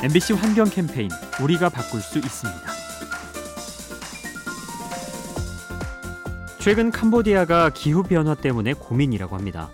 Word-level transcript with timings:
MBC 0.00 0.34
환경 0.34 0.64
캠페인 0.70 1.10
우리가 1.42 1.68
바꿀 1.70 2.00
수 2.00 2.18
있습니다. 2.18 2.60
최근 6.60 6.92
캄보디아가 6.92 7.70
기후 7.70 8.04
변화 8.04 8.36
때문에 8.36 8.74
고민이라고 8.74 9.34
합니다. 9.34 9.70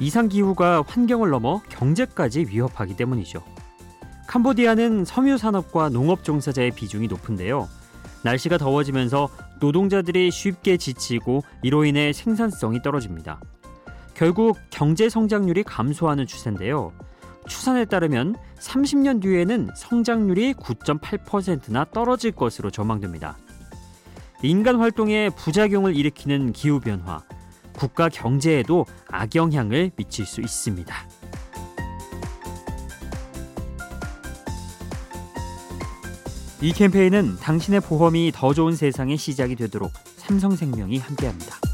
이상 0.00 0.30
기후가 0.30 0.84
환경을 0.86 1.28
넘어 1.28 1.60
경제까지 1.68 2.46
위협하기 2.48 2.96
때문이죠. 2.96 3.44
캄보디아는 4.26 5.04
섬유 5.04 5.36
산업과 5.36 5.90
농업 5.90 6.24
종사자의 6.24 6.70
비중이 6.70 7.06
높은데요. 7.06 7.68
날씨가 8.24 8.56
더워지면서 8.56 9.28
노동자들이 9.60 10.30
쉽게 10.30 10.78
지치고 10.78 11.42
이로 11.62 11.84
인해 11.84 12.14
생산성이 12.14 12.80
떨어집니다. 12.80 13.38
결국 14.14 14.56
경제 14.70 15.10
성장률이 15.10 15.62
감소하는 15.64 16.26
추세인데요. 16.26 16.92
추산에 17.48 17.84
따르면 17.84 18.36
30년 18.60 19.20
뒤에는 19.22 19.70
성장률이 19.74 20.54
9.8%나 20.54 21.86
떨어질 21.86 22.32
것으로 22.32 22.70
전망됩니다. 22.70 23.36
인간 24.42 24.76
활동의 24.76 25.30
부작용을 25.30 25.96
일으키는 25.96 26.52
기후 26.52 26.78
변화, 26.78 27.22
국가 27.72 28.08
경제에도 28.08 28.86
악영향을 29.08 29.90
미칠 29.96 30.26
수 30.26 30.40
있습니다. 30.40 30.94
이 36.60 36.72
캠페인은 36.72 37.36
당신의 37.36 37.80
보험이 37.80 38.32
더 38.34 38.52
좋은 38.52 38.74
세상의 38.74 39.16
시작이 39.16 39.54
되도록 39.54 39.92
삼성생명이 40.16 40.98
함께합니다. 40.98 41.67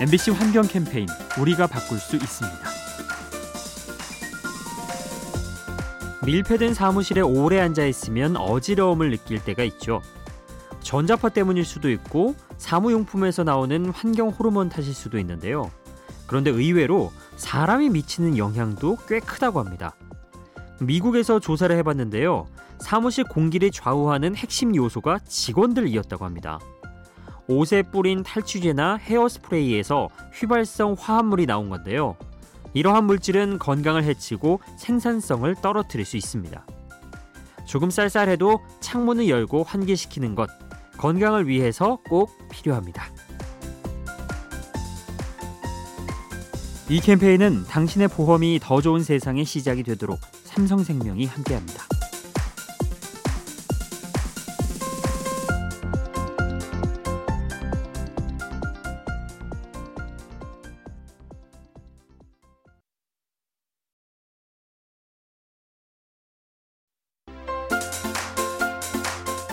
MBC 0.00 0.30
환경 0.30 0.62
캠페인 0.62 1.08
우리가 1.40 1.66
바꿀 1.66 1.98
수 1.98 2.14
있습니다. 2.14 2.58
밀폐된 6.24 6.72
사무실에 6.72 7.20
오래 7.20 7.58
앉아 7.58 7.84
있으면 7.84 8.36
어지러움을 8.36 9.10
느낄 9.10 9.42
때가 9.42 9.64
있죠. 9.64 10.00
전자파 10.82 11.30
때문일 11.30 11.64
수도 11.64 11.90
있고 11.90 12.36
사무용품에서 12.58 13.42
나오는 13.42 13.90
환경 13.90 14.28
호르몬 14.28 14.68
탓일 14.68 14.94
수도 14.94 15.18
있는데요. 15.18 15.68
그런데 16.28 16.50
의외로 16.50 17.10
사람이 17.34 17.88
미치는 17.88 18.38
영향도 18.38 18.98
꽤 19.08 19.18
크다고 19.18 19.58
합니다. 19.58 19.96
미국에서 20.80 21.40
조사를 21.40 21.76
해봤는데요. 21.76 22.46
사무실 22.78 23.24
공기를 23.24 23.72
좌우하는 23.72 24.36
핵심 24.36 24.76
요소가 24.76 25.18
직원들이었다고 25.26 26.24
합니다. 26.24 26.60
옷에 27.48 27.82
뿌린 27.82 28.22
탈취제나 28.22 28.96
헤어스프레이에서 28.96 30.08
휘발성 30.34 30.96
화합물이 30.98 31.46
나온 31.46 31.70
건데요. 31.70 32.16
이러한 32.74 33.04
물질은 33.04 33.58
건강을 33.58 34.04
해치고 34.04 34.60
생산성을 34.76 35.54
떨어뜨릴 35.56 36.04
수 36.04 36.16
있습니다. 36.18 36.64
조금 37.66 37.90
쌀쌀해도 37.90 38.60
창문을 38.80 39.28
열고 39.28 39.64
환기시키는 39.64 40.34
것, 40.34 40.48
건강을 40.98 41.48
위해서 41.48 41.98
꼭 42.08 42.30
필요합니다. 42.50 43.06
이 46.90 47.00
캠페인은 47.00 47.64
당신의 47.64 48.08
보험이 48.08 48.58
더 48.62 48.80
좋은 48.80 49.02
세상의 49.02 49.44
시작이 49.44 49.82
되도록 49.82 50.18
삼성생명이 50.44 51.26
함께합니다. 51.26 51.87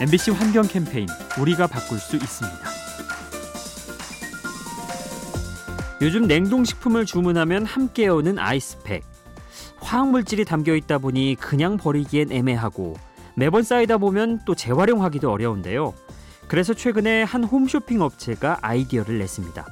MBC 0.05 0.29
환경 0.29 0.67
캠페인 0.67 1.07
우리가 1.41 1.65
바꿀 1.65 1.97
수 1.97 2.15
있습니다. 2.15 2.59
요즘 6.03 6.27
냉동식품을 6.27 7.07
주문하면 7.07 7.65
함께 7.65 8.07
오는 8.07 8.37
아이스팩. 8.37 9.03
화학물질이 9.77 10.45
담겨 10.45 10.75
있다 10.75 10.99
보니 10.99 11.37
그냥 11.39 11.77
버리기엔 11.77 12.31
애매하고 12.31 12.95
매번 13.35 13.63
쌓이다 13.63 13.97
보면 13.97 14.41
또 14.45 14.53
재활용하기도 14.53 15.31
어려운데요. 15.31 15.95
그래서 16.47 16.75
최근에 16.75 17.23
한 17.23 17.43
홈쇼핑 17.43 18.01
업체가 18.01 18.59
아이디어를 18.61 19.17
냈습니다. 19.17 19.65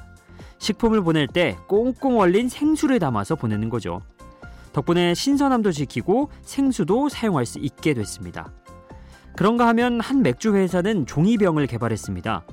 식품을 0.58 1.02
보낼 1.02 1.28
때 1.28 1.58
꽁꽁 1.68 2.18
얼린 2.18 2.50
생수를 2.50 2.98
담아서 2.98 3.36
보내는 3.36 3.70
거죠. 3.70 4.02
덕분에 4.72 5.14
신선함도 5.14 5.74
지키고 5.74 6.32
생수도 6.42 7.08
사용할 7.08 7.46
수 7.46 7.60
있게 7.60 7.94
됐습니다. 7.94 8.52
그런가 9.36 9.68
하면 9.70 10.00
한 10.00 10.22
맥주 10.22 10.56
회사는 10.56 11.06
종이병을 11.06 11.68
개발했습니다. 11.68 12.46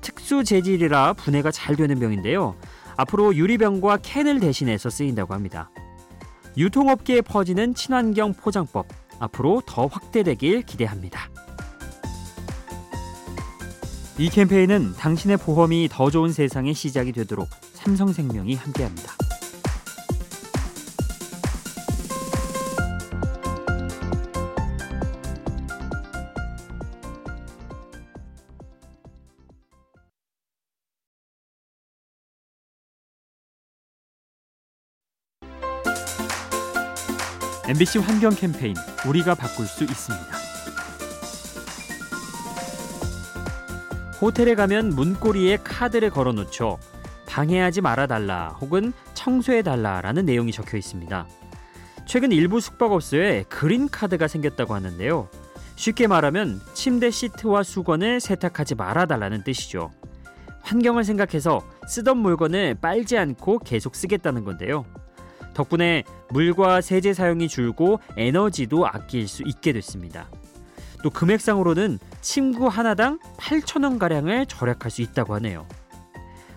특수 0.00 0.44
재질이라 0.44 1.14
분해가 1.14 1.50
잘 1.50 1.76
되는 1.76 1.98
병인데요. 1.98 2.56
앞으로 2.96 3.34
유리병과 3.34 3.98
캔을 3.98 4.40
대신해서 4.40 4.90
쓰인다고 4.90 5.34
합니다. 5.34 5.70
유통업계에 6.56 7.22
퍼지는 7.22 7.74
친환경 7.74 8.32
포장법 8.34 8.86
앞으로 9.18 9.62
더 9.66 9.86
확대되길 9.86 10.62
기대합니다. 10.62 11.28
이 14.18 14.28
캠페인은 14.28 14.94
당신의 14.94 15.38
보험이 15.38 15.88
더 15.90 16.10
좋은 16.10 16.30
세상의 16.30 16.74
시작이 16.74 17.12
되도록 17.12 17.48
삼성생명이 17.72 18.54
함께합니다. 18.54 19.23
MBC 37.66 37.98
환경 38.00 38.30
캠페인 38.34 38.74
우리가 39.08 39.34
바꿀 39.34 39.64
수 39.64 39.84
있습니다. 39.84 40.26
호텔에 44.20 44.54
가면 44.54 44.90
문고리에 44.90 45.56
카드를 45.64 46.10
걸어 46.10 46.32
놓죠. 46.32 46.78
방해하지 47.26 47.80
말아 47.80 48.06
달라 48.06 48.48
혹은 48.60 48.92
청소해 49.14 49.62
달라라는 49.62 50.26
내용이 50.26 50.52
적혀 50.52 50.76
있습니다. 50.76 51.26
최근 52.04 52.32
일부 52.32 52.60
숙박업소에 52.60 53.44
그린 53.48 53.88
카드가 53.88 54.28
생겼다고 54.28 54.74
하는데요. 54.74 55.30
쉽게 55.76 56.06
말하면 56.06 56.60
침대 56.74 57.10
시트와 57.10 57.62
수건을 57.62 58.20
세탁하지 58.20 58.74
말아 58.74 59.06
달라는 59.06 59.42
뜻이죠. 59.42 59.90
환경을 60.60 61.02
생각해서 61.04 61.62
쓰던 61.88 62.18
물건을 62.18 62.74
빨지 62.74 63.16
않고 63.16 63.60
계속 63.60 63.96
쓰겠다는 63.96 64.44
건데요. 64.44 64.84
덕분에 65.54 66.04
물과 66.30 66.80
세제 66.80 67.14
사용이 67.14 67.48
줄고 67.48 68.00
에너지도 68.16 68.86
아낄 68.86 69.28
수 69.28 69.42
있게 69.46 69.72
됐습니다. 69.72 70.28
또 71.02 71.10
금액상으로는 71.10 71.98
침구 72.20 72.68
하나당 72.68 73.18
8천원 73.36 73.98
가량을 73.98 74.46
절약할 74.46 74.90
수 74.90 75.02
있다고 75.02 75.34
하네요. 75.34 75.66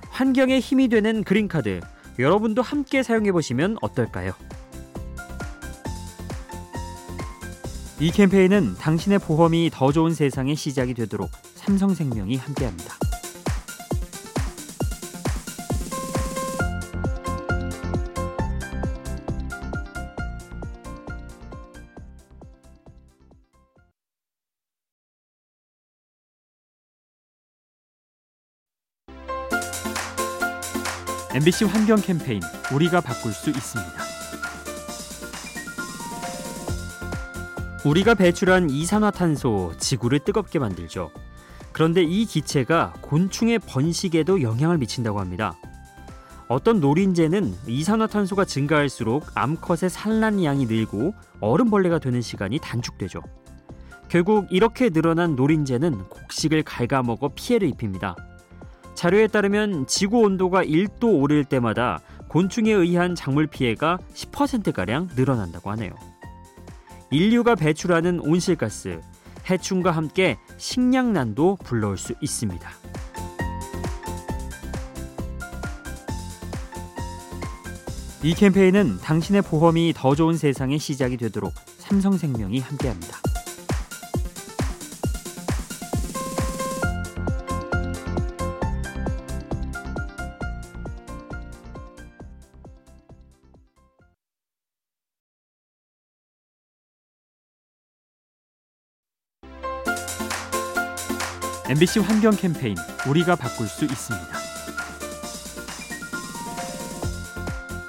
환경에 0.09 0.59
힘이 0.59 0.87
되는 0.87 1.23
그린카드 1.23 1.81
여러분도 2.17 2.61
함께 2.61 3.03
사용해 3.03 3.31
보시면 3.31 3.77
어떨까요? 3.81 4.31
이 7.99 8.11
캠페인은 8.11 8.75
당신의 8.75 9.19
보험이 9.19 9.69
더 9.73 9.91
좋은 9.91 10.13
세상의 10.13 10.55
시작이 10.55 10.93
되도록 10.93 11.29
삼성생명이 11.55 12.37
함께합니다. 12.37 13.06
MBC 31.37 31.65
환경 31.65 32.01
캠페인 32.01 32.41
우리가 32.73 32.99
바꿀 32.99 33.31
수 33.31 33.51
있습니다. 33.51 33.93
우리가 37.85 38.15
배출한 38.15 38.71
이산화탄소 38.71 39.73
지구를 39.77 40.17
뜨겁게 40.17 40.57
만들죠. 40.57 41.11
그런데 41.73 42.01
이 42.01 42.25
기체가 42.25 42.93
곤충의 43.01 43.59
번식에도 43.59 44.41
영향을 44.41 44.79
미친다고 44.79 45.19
합니다. 45.19 45.53
어떤 46.47 46.79
노린재는 46.79 47.53
이산화탄소가 47.67 48.45
증가할수록 48.45 49.27
암컷의 49.35 49.91
산란량이 49.91 50.65
늘고 50.65 51.13
어른벌레가 51.39 51.99
되는 51.99 52.19
시간이 52.19 52.57
단축되죠. 52.57 53.21
결국 54.09 54.47
이렇게 54.49 54.89
늘어난 54.89 55.35
노린재는 55.35 56.09
곡식을 56.09 56.63
갉아먹어 56.63 57.33
피해를 57.35 57.67
입힙니다. 57.67 58.15
자료에 58.97 59.27
따르면 59.27 59.85
지구 59.85 60.21
온도가 60.21 60.63
1도 60.63 61.21
오를 61.21 61.45
때마다 61.45 61.99
곤충에 62.29 62.71
의한 62.71 63.13
작물 63.13 63.45
피해가 63.45 63.99
10%가량 64.15 65.09
늘어난다고 65.15 65.69
하네요. 65.71 65.91
인류가 67.11 67.53
배출하는 67.53 68.19
온실가스, 68.19 68.99
해충과 69.47 69.91
함께 69.91 70.37
식량난도 70.57 71.59
불러올 71.63 71.99
수 71.99 72.15
있습니다. 72.21 72.67
이 78.23 78.33
캠페인은 78.33 78.97
당신의 78.97 79.43
보험이 79.43 79.93
더 79.95 80.15
좋은 80.15 80.35
세상의 80.35 80.79
시작이 80.79 81.17
되도록 81.17 81.53
삼성생명이 81.77 82.59
함께합니다. 82.61 83.26
MBC 101.69 101.99
환경 101.99 102.31
캠페인 102.33 102.77
우리가 103.09 103.35
바꿀 103.35 103.67
수 103.67 103.83
있습니다. 103.83 104.25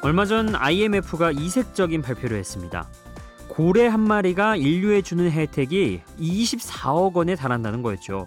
얼마 0.02 0.24
전 0.24 0.56
IMF가 0.56 1.30
이색적인 1.30 2.02
발표를 2.02 2.38
했습니다. 2.38 2.88
고래 3.46 3.86
한 3.86 4.00
마리가 4.00 4.56
인류에 4.56 5.02
주는 5.02 5.30
혜택이 5.30 6.00
24억 6.18 7.14
원에 7.14 7.36
달한다는 7.36 7.82
거였죠. 7.82 8.26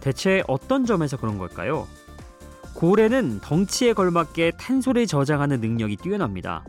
대체 0.00 0.42
어떤 0.48 0.84
점에서 0.84 1.18
그런 1.18 1.38
걸까요? 1.38 1.86
고래는 2.74 3.42
덩치에 3.42 3.92
걸맞게 3.92 4.54
탄소를 4.58 5.06
저장하는 5.06 5.60
능력이 5.60 5.98
뛰어납니다. 5.98 6.64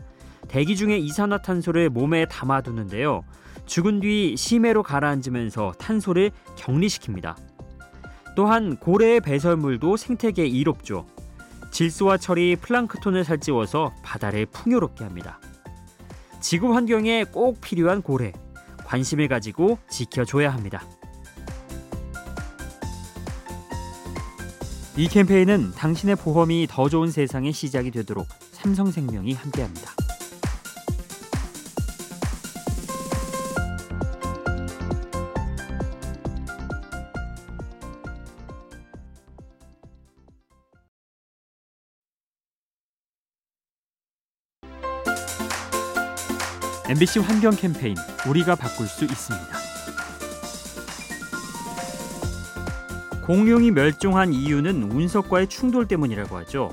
대기 0.46 0.76
중에 0.76 0.96
이산화탄소를 0.96 1.90
몸에 1.90 2.26
담아두는데요. 2.26 3.24
죽은 3.66 3.98
뒤 3.98 4.36
심해로 4.36 4.84
가라앉으면서 4.84 5.72
탄소를 5.80 6.30
격리시킵니다. 6.54 7.55
또한 8.36 8.76
고래의 8.76 9.22
배설물도 9.22 9.96
생태계에 9.96 10.46
이롭죠. 10.46 11.06
질소와 11.72 12.18
철이 12.18 12.56
플랑크톤을 12.56 13.24
살찌워서 13.24 13.92
바다를 14.02 14.44
풍요롭게 14.46 15.04
합니다. 15.04 15.40
지구 16.40 16.74
환경에 16.74 17.24
꼭 17.24 17.60
필요한 17.62 18.02
고래, 18.02 18.32
관심을 18.84 19.28
가지고 19.28 19.78
지켜줘야 19.88 20.52
합니다. 20.52 20.84
이 24.98 25.08
캠페인은 25.08 25.72
당신의 25.72 26.16
보험이 26.16 26.66
더 26.68 26.88
좋은 26.90 27.10
세상의 27.10 27.52
시작이 27.52 27.90
되도록 27.90 28.26
삼성생명이 28.52 29.32
함께합니다. 29.32 29.95
MBC 46.88 47.18
환경 47.18 47.50
캠페인 47.50 47.96
우리가 48.28 48.54
바꿀 48.54 48.86
수 48.86 49.04
있습니다. 49.04 49.46
공룡이 53.24 53.72
멸종한 53.72 54.32
이유는 54.32 54.92
운석과의 54.92 55.48
충돌 55.48 55.88
때문이라고 55.88 56.36
하죠. 56.38 56.70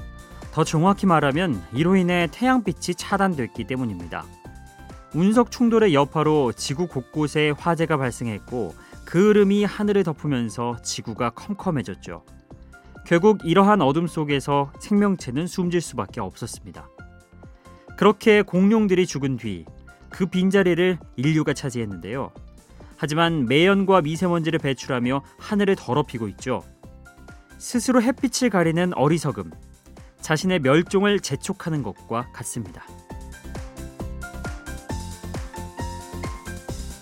더 0.51 0.63
정확히 0.63 1.07
말하면 1.07 1.59
이로 1.73 1.95
인해 1.95 2.27
태양빛이 2.31 2.93
차단됐기 2.95 3.65
때문입니다. 3.65 4.23
운석 5.15 5.49
충돌의 5.49 5.95
여파로 5.95 6.51
지구 6.51 6.85
곳곳에 6.85 7.49
화재가 7.57 7.97
발생했고 7.97 8.75
그 9.05 9.29
흐름이 9.29 9.63
하늘을 9.63 10.03
덮으면서 10.03 10.77
지구가 10.83 11.31
컴컴해졌죠. 11.31 12.23
결국 13.07 13.39
이러한 13.43 13.81
어둠 13.81 14.05
속에서 14.05 14.71
생명체는 14.79 15.47
숨질 15.47 15.81
수밖에 15.81 16.21
없었습니다. 16.21 16.87
그렇게 17.97 18.43
공룡들이 18.43 19.07
죽은 19.07 19.37
뒤 19.37 19.65
그 20.13 20.27
빈자리를 20.27 20.99
인류가 21.15 21.53
차지했는데요. 21.53 22.31
하지만 22.97 23.45
매연과 23.45 24.01
미세먼지를 24.01 24.59
배출하며 24.59 25.23
하늘을 25.39 25.75
더럽히고 25.75 26.27
있죠. 26.29 26.63
스스로 27.57 28.01
햇빛을 28.01 28.51
가리는 28.51 28.93
어리석음, 28.93 29.51
자신의 30.21 30.59
멸종을 30.59 31.19
재촉하는 31.19 31.81
것과 31.81 32.31
같습니다. 32.31 32.83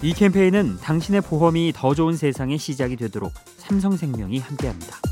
이 0.01 0.13
캠페인은 0.13 0.77
당신의 0.77 1.21
보험이 1.21 1.73
더 1.75 1.93
좋은 1.93 2.15
세상의 2.15 2.57
시작이 2.57 2.95
되도록 2.95 3.33
삼성생명이 3.57 4.39
함께합니다. 4.39 5.10